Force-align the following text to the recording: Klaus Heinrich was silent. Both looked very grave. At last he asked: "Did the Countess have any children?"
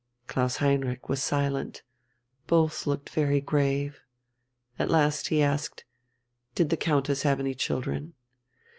Klaus 0.25 0.55
Heinrich 0.55 1.09
was 1.09 1.21
silent. 1.21 1.83
Both 2.47 2.87
looked 2.87 3.11
very 3.11 3.39
grave. 3.39 3.99
At 4.79 4.89
last 4.89 5.27
he 5.27 5.43
asked: 5.43 5.85
"Did 6.55 6.71
the 6.71 6.75
Countess 6.77 7.21
have 7.21 7.39
any 7.39 7.53
children?" 7.53 8.15